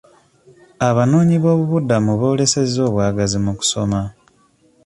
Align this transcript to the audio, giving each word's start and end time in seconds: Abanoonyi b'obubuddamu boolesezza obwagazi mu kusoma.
Abanoonyi 0.89 1.35
b'obubuddamu 1.43 2.11
boolesezza 2.19 2.79
obwagazi 2.89 3.37
mu 3.45 3.51
kusoma. 3.59 4.01